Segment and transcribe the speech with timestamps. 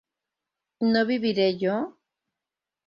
[0.95, 1.77] ¿no viviré yo?